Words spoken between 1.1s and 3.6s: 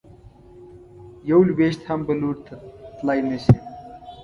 یو لویشت هم بل لوري ته تلی نه شې.